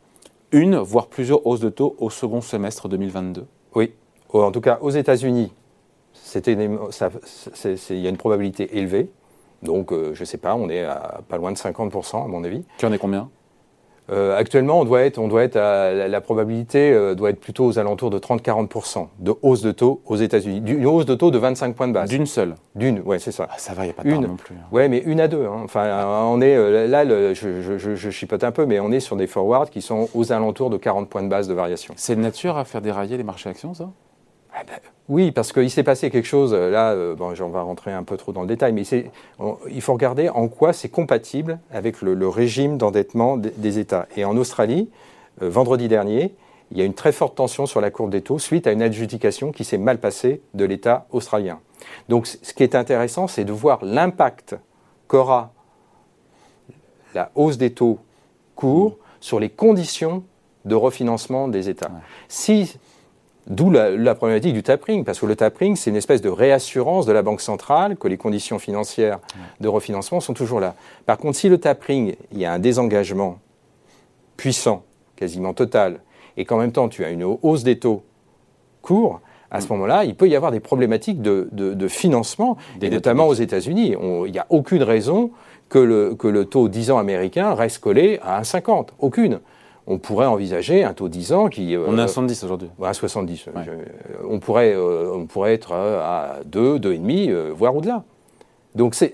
une, 0.52 0.76
voire 0.76 1.06
plusieurs 1.06 1.46
hausses 1.46 1.60
de 1.60 1.68
taux 1.68 1.94
au 1.98 2.10
second 2.10 2.40
semestre 2.40 2.88
2022 2.88 3.46
Oui. 3.74 3.92
En 4.32 4.50
tout 4.50 4.60
cas, 4.60 4.78
aux 4.80 4.90
États-Unis, 4.90 5.52
il 6.36 7.98
y 7.98 8.06
a 8.06 8.10
une 8.10 8.16
probabilité 8.16 8.76
élevée. 8.78 9.10
Donc, 9.62 9.92
euh, 9.92 10.14
je 10.14 10.20
ne 10.20 10.24
sais 10.24 10.38
pas, 10.38 10.54
on 10.54 10.68
est 10.68 10.84
à 10.84 11.20
pas 11.28 11.36
loin 11.36 11.52
de 11.52 11.56
50%, 11.56 12.24
à 12.24 12.28
mon 12.28 12.44
avis. 12.44 12.64
Tu 12.78 12.86
en 12.86 12.92
es 12.92 12.98
combien? 12.98 13.28
Euh, 14.10 14.36
actuellement, 14.36 14.80
on 14.80 14.84
doit 14.84 15.02
être, 15.02 15.18
on 15.18 15.28
doit 15.28 15.44
être 15.44 15.56
à, 15.56 16.08
la, 16.08 16.20
probabilité 16.20 16.92
euh, 16.92 17.14
doit 17.14 17.30
être 17.30 17.40
plutôt 17.40 17.64
aux 17.64 17.78
alentours 17.78 18.10
de 18.10 18.18
30-40% 18.18 19.06
de 19.18 19.34
hausse 19.42 19.62
de 19.62 19.72
taux 19.72 20.02
aux 20.06 20.16
États-Unis. 20.16 20.62
Une 20.66 20.86
hausse 20.86 21.06
de 21.06 21.14
taux 21.14 21.30
de 21.30 21.38
25 21.38 21.74
points 21.74 21.88
de 21.88 21.92
base. 21.92 22.08
D'une 22.08 22.26
seule 22.26 22.54
D'une, 22.74 23.00
ouais, 23.00 23.18
c'est 23.18 23.32
ça. 23.32 23.46
Ah, 23.50 23.54
ça 23.58 23.72
va, 23.72 23.84
il 23.84 23.86
n'y 23.86 23.90
a 23.90 23.94
pas 23.94 24.02
de 24.02 24.10
non 24.10 24.36
plus. 24.36 24.54
Hein. 24.54 24.66
Ouais, 24.72 24.88
mais 24.88 24.98
une 24.98 25.20
à 25.20 25.28
deux. 25.28 25.44
Hein. 25.46 25.62
Enfin, 25.64 26.04
on 26.26 26.40
est, 26.40 26.56
euh, 26.56 26.86
là, 26.86 27.04
le, 27.04 27.34
je, 27.34 27.62
je, 27.62 27.94
je, 27.94 28.10
chipote 28.10 28.42
un 28.42 28.52
peu, 28.52 28.66
mais 28.66 28.80
on 28.80 28.90
est 28.90 29.00
sur 29.00 29.16
des 29.16 29.26
forwards 29.26 29.70
qui 29.70 29.80
sont 29.80 30.08
aux 30.14 30.32
alentours 30.32 30.70
de 30.70 30.76
40 30.76 31.08
points 31.08 31.22
de 31.22 31.28
base 31.28 31.46
de 31.46 31.54
variation. 31.54 31.94
C'est 31.96 32.16
de 32.16 32.20
nature 32.20 32.56
à 32.56 32.64
faire 32.64 32.80
dérailler 32.80 33.16
les 33.16 33.24
marchés 33.24 33.48
actions, 33.48 33.74
ça? 33.74 33.90
Ah 34.60 34.64
ben, 34.66 34.78
oui, 35.08 35.32
parce 35.32 35.52
qu'il 35.52 35.70
s'est 35.70 35.82
passé 35.82 36.10
quelque 36.10 36.26
chose, 36.26 36.52
euh, 36.52 36.70
là, 36.70 36.90
euh, 36.90 37.14
bon, 37.14 37.32
on 37.40 37.48
va 37.48 37.62
rentrer 37.62 37.92
un 37.92 38.02
peu 38.02 38.18
trop 38.18 38.32
dans 38.32 38.42
le 38.42 38.46
détail, 38.46 38.72
mais 38.74 38.82
il 39.70 39.80
faut 39.80 39.94
regarder 39.94 40.28
en 40.28 40.48
quoi 40.48 40.74
c'est 40.74 40.90
compatible 40.90 41.58
avec 41.72 42.02
le, 42.02 42.28
régime 42.28 42.76
d'endettement 42.76 43.38
des, 43.38 43.78
États. 43.78 44.06
Et 44.16 44.24
en 44.26 44.36
Australie, 44.36 44.90
euh, 45.40 45.48
vendredi 45.48 45.88
dernier, 45.88 46.34
il 46.72 46.78
y 46.78 46.82
a 46.82 46.84
une 46.84 46.94
très 46.94 47.12
forte 47.12 47.36
tension 47.36 47.64
sur 47.64 47.80
la 47.80 47.90
courbe 47.90 48.10
des 48.10 48.20
taux 48.20 48.38
suite 48.38 48.66
à 48.66 48.72
une 48.72 48.82
adjudication 48.82 49.50
qui 49.50 49.64
s'est 49.64 49.78
mal 49.78 49.98
passée 49.98 50.42
de 50.52 50.64
l'État 50.66 51.06
australien. 51.10 51.58
Donc 52.10 52.26
ce 52.26 52.52
qui 52.52 52.62
est 52.62 52.74
intéressant, 52.74 53.28
c'est 53.28 53.44
de 53.44 53.52
voir 53.52 53.82
l'impact 53.82 54.56
qu'aura 55.08 55.52
la 57.14 57.32
hausse 57.34 57.56
des 57.56 57.72
taux 57.72 57.98
courts 58.54 58.98
sur 59.20 59.40
les 59.40 59.48
conditions 59.48 60.22
de 60.66 60.74
refinancement 60.74 61.48
des 61.48 61.68
États. 61.68 61.90
Si 62.28 62.78
D'où 63.50 63.68
la, 63.68 64.14
problématique 64.14 64.54
du 64.54 64.62
tapering, 64.62 65.04
parce 65.04 65.18
que 65.18 65.26
le 65.26 65.34
tapering, 65.34 65.74
c'est 65.74 65.90
une 65.90 65.96
espèce 65.96 66.22
de 66.22 66.28
réassurance 66.28 67.04
de 67.04 67.10
la 67.10 67.22
Banque 67.22 67.40
centrale 67.40 67.96
que 67.96 68.06
les 68.06 68.16
conditions 68.16 68.60
financières 68.60 69.18
de 69.58 69.66
refinancement 69.66 70.20
sont 70.20 70.34
toujours 70.34 70.60
là. 70.60 70.76
Par 71.04 71.18
contre, 71.18 71.36
si 71.36 71.48
le 71.48 71.58
tapering, 71.58 72.14
il 72.30 72.38
y 72.38 72.44
a 72.44 72.52
un 72.52 72.60
désengagement 72.60 73.40
puissant, 74.36 74.84
quasiment 75.16 75.52
total, 75.52 75.98
et 76.36 76.44
qu'en 76.44 76.58
même 76.58 76.70
temps 76.70 76.88
tu 76.88 77.04
as 77.04 77.10
une 77.10 77.24
hausse 77.24 77.64
des 77.64 77.80
taux 77.80 78.04
courts, 78.82 79.20
à 79.50 79.60
ce 79.60 79.66
moment-là, 79.70 80.04
il 80.04 80.14
peut 80.14 80.28
y 80.28 80.36
avoir 80.36 80.52
des 80.52 80.60
problématiques 80.60 81.20
de, 81.20 81.88
financement, 81.88 82.56
et 82.80 82.88
notamment 82.88 83.26
aux 83.26 83.34
États-Unis. 83.34 83.96
Il 84.26 84.30
n'y 84.30 84.38
a 84.38 84.46
aucune 84.48 84.84
raison 84.84 85.32
que 85.68 85.80
le, 85.80 86.14
que 86.14 86.28
le 86.28 86.44
taux 86.44 86.68
10 86.68 86.92
ans 86.92 86.98
américain 86.98 87.54
reste 87.54 87.80
collé 87.80 88.20
à 88.22 88.42
1,50. 88.42 88.90
Aucune 89.00 89.40
on 89.90 89.98
pourrait 89.98 90.26
envisager 90.26 90.84
un 90.84 90.94
taux 90.94 91.08
10 91.08 91.32
ans 91.32 91.48
qui... 91.48 91.74
Euh, 91.74 91.84
on 91.88 91.98
est 91.98 92.02
à 92.02 92.06
70 92.06 92.44
aujourd'hui. 92.44 92.68
À 92.80 92.94
70. 92.94 93.46
on, 94.28 94.38
pourrait, 94.38 94.72
euh, 94.72 95.12
on 95.12 95.26
pourrait 95.26 95.52
être 95.52 95.72
à 95.72 96.38
2, 96.46 96.78
2,5, 96.78 97.30
euh, 97.30 97.52
voire 97.52 97.74
au-delà. 97.74 98.04
Donc 98.76 98.94
c'est 98.94 99.12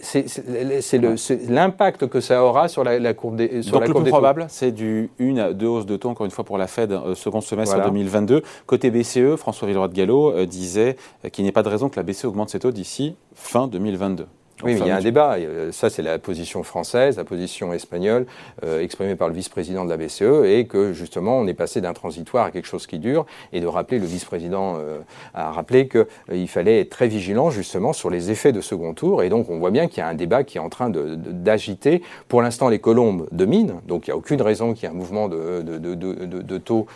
l'impact 1.48 2.08
que 2.08 2.20
ça 2.20 2.44
aura 2.44 2.68
sur 2.68 2.84
la, 2.84 3.14
courbe 3.14 3.36
des 3.36 3.62
sur 3.62 3.72
Donc 3.72 3.88
le 3.88 3.94
plus 3.94 4.10
probable, 4.10 4.44
c'est 4.50 4.70
du 4.70 5.08
une 5.18 5.38
à 5.38 5.54
deux 5.54 5.66
hausses 5.66 5.86
de 5.86 5.96
taux 5.96 6.10
encore 6.10 6.26
une 6.26 6.30
fois 6.30 6.44
pour 6.44 6.58
la 6.58 6.66
Fed 6.66 6.94
second 7.14 7.40
semestre 7.40 7.82
2022. 7.82 8.42
Côté 8.66 8.90
BCE, 8.90 9.36
François 9.36 9.66
Villeroy 9.66 9.88
de 9.88 9.94
Gallo 9.94 10.44
disait 10.44 10.96
qu'il 11.32 11.44
n'y 11.44 11.48
a 11.48 11.54
pas 11.54 11.62
de 11.62 11.70
raison 11.70 11.88
que 11.88 11.96
la 11.96 12.02
BCE 12.02 12.26
augmente 12.26 12.50
ses 12.50 12.58
taux 12.58 12.70
d'ici 12.70 13.16
fin 13.34 13.66
2022. 13.66 14.26
Oui, 14.62 14.72
mais 14.74 14.80
il 14.80 14.86
y 14.86 14.90
a 14.90 14.96
un 14.96 15.02
débat. 15.02 15.36
Euh, 15.36 15.70
ça, 15.70 15.90
c'est 15.90 16.00
la 16.00 16.18
position 16.18 16.62
française, 16.62 17.18
la 17.18 17.24
position 17.24 17.74
espagnole, 17.74 18.26
euh, 18.64 18.80
exprimée 18.80 19.14
par 19.14 19.28
le 19.28 19.34
vice-président 19.34 19.84
de 19.84 19.90
la 19.90 19.98
BCE, 19.98 20.46
et 20.46 20.64
que 20.66 20.94
justement, 20.94 21.38
on 21.38 21.46
est 21.46 21.54
passé 21.54 21.82
d'un 21.82 21.92
transitoire 21.92 22.46
à 22.46 22.50
quelque 22.50 22.66
chose 22.66 22.86
qui 22.86 22.98
dure, 22.98 23.26
et 23.52 23.60
de 23.60 23.66
rappeler, 23.66 23.98
le 23.98 24.06
vice-président 24.06 24.76
euh, 24.78 25.00
a 25.34 25.52
rappelé 25.52 25.88
qu'il 25.88 26.48
fallait 26.48 26.80
être 26.80 26.88
très 26.88 27.06
vigilant 27.06 27.50
justement 27.50 27.92
sur 27.92 28.08
les 28.08 28.30
effets 28.30 28.52
de 28.52 28.62
second 28.62 28.94
tour, 28.94 29.22
et 29.22 29.28
donc 29.28 29.50
on 29.50 29.58
voit 29.58 29.70
bien 29.70 29.88
qu'il 29.88 29.98
y 29.98 30.00
a 30.00 30.08
un 30.08 30.14
débat 30.14 30.42
qui 30.42 30.56
est 30.56 30.60
en 30.60 30.70
train 30.70 30.90
d'agiter. 30.90 32.02
Pour 32.28 32.40
l'instant, 32.40 32.70
les 32.70 32.78
colombes 32.78 33.28
dominent, 33.32 33.80
donc 33.86 34.06
il 34.06 34.10
n'y 34.10 34.14
a 34.14 34.16
aucune 34.16 34.40
raison 34.40 34.72
qu'il 34.72 34.84
y 34.84 34.86
ait 34.86 34.94
un 34.94 34.96
mouvement 34.96 35.28
de, 35.28 35.60
de 35.60 36.58
taux 36.58 36.86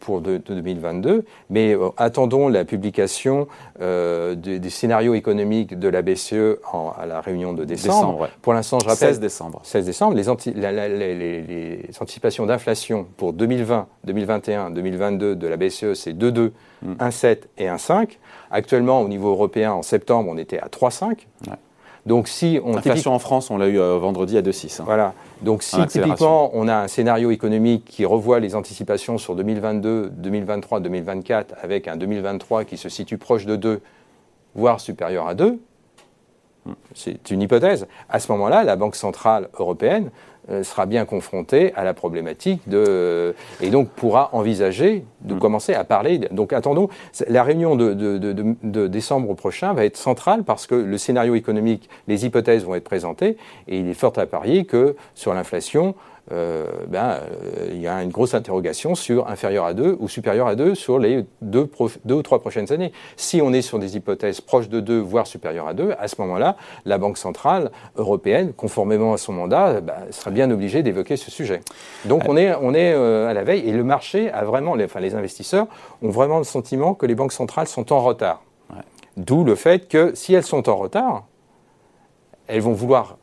pour 0.00 0.20
2022, 0.20 1.24
mais 1.48 1.76
attendons 1.96 2.48
la 2.48 2.64
publication 2.64 3.46
des 3.78 4.70
scénarios 4.70 5.14
économiques 5.14 5.78
de 5.78 5.88
la 5.88 6.02
BCE 6.02 6.58
en 6.72 6.89
à 6.98 7.06
la 7.06 7.20
réunion 7.20 7.52
de 7.52 7.64
décembre. 7.64 8.28
Pour 8.42 8.52
l'instant, 8.52 8.78
je 8.80 8.88
rappelle. 8.88 9.08
16 9.08 9.20
décembre. 9.20 9.60
16 9.62 9.84
décembre. 9.84 10.14
Les, 10.14 10.24
les, 11.14 11.90
anticipations 12.00 12.46
d'inflation 12.46 13.06
pour 13.16 13.32
2020, 13.32 13.86
2021, 14.04 14.70
2022 14.70 15.36
de 15.36 15.46
la 15.46 15.56
BCE, 15.56 15.94
c'est 15.94 16.12
2,2, 16.12 16.52
1,7 16.98 17.38
et 17.58 17.66
1,5. 17.66 18.18
Actuellement, 18.50 19.00
au 19.02 19.08
niveau 19.08 19.30
européen, 19.30 19.72
en 19.72 19.82
septembre, 19.82 20.30
on 20.32 20.38
était 20.38 20.58
à 20.58 20.68
3,5. 20.68 21.26
Donc 22.06 22.28
si 22.28 22.58
on 22.64 22.74
L'inflation 22.74 23.12
en 23.12 23.18
France, 23.18 23.50
on 23.50 23.58
l'a 23.58 23.68
eu 23.68 23.78
euh, 23.78 23.98
vendredi 23.98 24.36
à 24.38 24.42
2,6. 24.42 24.80
Hein. 24.80 24.84
Voilà. 24.86 25.14
Donc 25.42 25.62
si 25.62 25.76
typiquement 25.86 26.50
on 26.54 26.66
a 26.68 26.74
un 26.74 26.88
scénario 26.88 27.30
économique 27.30 27.84
qui 27.84 28.04
revoit 28.04 28.40
les 28.40 28.54
anticipations 28.54 29.18
sur 29.18 29.36
2022, 29.36 30.10
2023, 30.10 30.80
2024 30.80 31.54
avec 31.62 31.88
un 31.88 31.96
2023 31.96 32.64
qui 32.64 32.76
se 32.76 32.88
situe 32.88 33.18
proche 33.18 33.46
de 33.46 33.56
2, 33.56 33.80
voire 34.54 34.80
supérieur 34.80 35.28
à 35.28 35.34
2, 35.34 35.60
c'est 36.94 37.30
une 37.30 37.42
hypothèse. 37.42 37.86
À 38.08 38.20
ce 38.20 38.30
moment-là, 38.32 38.64
la 38.64 38.76
Banque 38.76 38.96
centrale 38.96 39.48
européenne 39.58 40.10
euh, 40.50 40.62
sera 40.62 40.86
bien 40.86 41.04
confrontée 41.04 41.72
à 41.76 41.84
la 41.84 41.94
problématique 41.94 42.66
de 42.66 43.34
et 43.60 43.70
donc 43.70 43.90
pourra 43.90 44.30
envisager 44.32 45.04
de 45.20 45.34
mm. 45.34 45.38
commencer 45.38 45.74
à 45.74 45.84
parler. 45.84 46.18
Donc 46.30 46.52
attendons, 46.52 46.88
la 47.28 47.44
réunion 47.44 47.76
de, 47.76 47.92
de, 47.92 48.86
décembre 48.86 49.34
prochain 49.34 49.74
va 49.74 49.84
être 49.84 49.98
centrale 49.98 50.42
parce 50.42 50.66
que 50.66 50.74
le 50.74 50.98
scénario 50.98 51.34
économique, 51.34 51.88
les 52.08 52.24
hypothèses 52.24 52.64
vont 52.64 52.74
être 52.74 52.84
présentées 52.84 53.36
et 53.68 53.78
il 53.78 53.88
est 53.88 53.94
fort 53.94 54.14
à 54.16 54.26
parier 54.26 54.64
que 54.64 54.96
sur 55.14 55.34
l'inflation, 55.34 55.94
euh, 56.32 56.66
ben, 56.86 57.18
euh, 57.20 57.70
il 57.72 57.80
y 57.80 57.88
a 57.88 58.02
une 58.02 58.10
grosse 58.10 58.34
interrogation 58.34 58.94
sur 58.94 59.28
inférieur 59.28 59.64
à 59.64 59.74
2 59.74 59.96
ou 59.98 60.08
supérieur 60.08 60.46
à 60.46 60.54
2 60.54 60.74
sur 60.74 60.98
les 60.98 61.24
deux, 61.42 61.68
ou 62.08 62.22
trois 62.22 62.40
prochaines 62.40 62.72
années. 62.72 62.92
Si 63.16 63.42
on 63.42 63.52
est 63.52 63.62
sur 63.62 63.78
des 63.78 63.96
hypothèses 63.96 64.40
proches 64.40 64.68
de 64.68 64.80
2, 64.80 64.98
voire 64.98 65.26
supérieures 65.26 65.66
à 65.66 65.74
2, 65.74 65.94
à 65.98 66.08
ce 66.08 66.20
moment-là, 66.20 66.56
la 66.84 66.98
Banque 66.98 67.18
centrale 67.18 67.70
européenne, 67.96 68.52
conformément 68.52 69.12
à 69.12 69.18
son 69.18 69.32
mandat, 69.32 69.80
ben, 69.80 69.94
sera 70.10 70.30
bien 70.30 70.50
obligée 70.50 70.82
d'évoquer 70.82 71.16
ce 71.16 71.30
sujet. 71.30 71.60
Donc 72.04 72.22
on 72.28 72.36
est, 72.36 72.54
on 72.54 72.74
est 72.74 72.92
euh, 72.94 73.28
à 73.28 73.34
la 73.34 73.42
veille 73.42 73.68
et 73.68 73.72
le 73.72 73.84
marché 73.84 74.30
a 74.30 74.44
vraiment, 74.44 74.74
les, 74.74 74.84
enfin 74.84 75.00
les 75.00 75.14
investisseurs 75.14 75.66
ont 76.02 76.10
vraiment 76.10 76.38
le 76.38 76.44
sentiment 76.44 76.94
que 76.94 77.06
les 77.06 77.14
banques 77.14 77.32
centrales 77.32 77.66
sont 77.66 77.92
en 77.92 78.00
retard. 78.00 78.42
D'où 79.16 79.44
le 79.44 79.56
fait 79.56 79.88
que 79.88 80.12
si 80.14 80.32
elles 80.34 80.44
sont 80.44 80.68
en 80.68 80.76
retard, 80.76 81.24
elles 82.46 82.60
vont 82.60 82.72
vouloir 82.72 83.18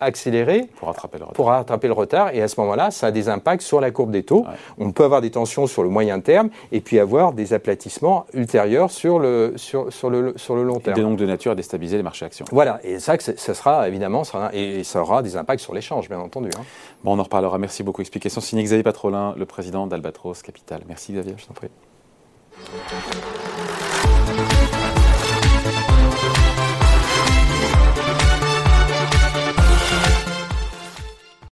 accélérer 0.00 0.68
pour 0.76 0.88
rattraper 0.88 1.18
le 1.18 1.24
retard. 1.24 1.34
Pour 1.34 1.46
rattraper 1.46 1.86
le 1.86 1.92
retard 1.92 2.30
et 2.34 2.42
à 2.42 2.48
ce 2.48 2.58
moment-là, 2.60 2.90
ça 2.90 3.08
a 3.08 3.10
des 3.10 3.28
impacts 3.28 3.62
sur 3.62 3.80
la 3.80 3.90
courbe 3.90 4.10
des 4.10 4.22
taux. 4.22 4.44
On 4.78 4.92
peut 4.92 5.04
avoir 5.04 5.20
des 5.20 5.30
tensions 5.30 5.66
sur 5.66 5.82
le 5.82 5.88
moyen 5.88 6.20
terme 6.20 6.50
et 6.72 6.80
puis 6.80 6.98
avoir 6.98 7.32
des 7.32 7.52
aplatissements 7.52 8.26
ultérieurs 8.34 8.90
sur 8.90 9.18
le, 9.18 9.54
sur, 9.56 9.92
sur 9.92 10.10
le, 10.10 10.34
sur 10.36 10.54
le 10.56 10.64
long 10.64 10.80
terme. 10.80 10.98
Et 10.98 11.02
donc 11.02 11.18
de 11.18 11.26
nature 11.26 11.52
à 11.52 11.54
déstabiliser 11.54 11.96
les 11.96 12.02
marchés 12.02 12.24
actions. 12.24 12.44
Voilà, 12.50 12.80
et 12.82 12.98
ça, 12.98 13.16
ça 13.18 13.54
sera 13.54 13.88
évidemment, 13.88 14.24
ça, 14.24 14.50
et 14.52 14.84
ça 14.84 15.00
aura 15.00 15.22
des 15.22 15.36
impacts 15.36 15.62
sur 15.62 15.74
l'échange, 15.74 16.08
bien 16.08 16.18
entendu. 16.18 16.50
Hein. 16.56 16.62
Bon, 17.04 17.14
on 17.14 17.18
en 17.18 17.22
reparlera. 17.22 17.58
Merci 17.58 17.82
beaucoup. 17.82 18.00
Explication 18.00 18.40
signé 18.40 18.62
Xavier 18.62 18.82
Patrolin, 18.82 19.34
le 19.36 19.46
président 19.46 19.86
d'Albatros 19.86 20.42
Capital. 20.42 20.80
Merci 20.88 21.12
Xavier. 21.12 21.34
Je 21.36 21.46
t'en 21.46 21.54
prie. 21.54 21.68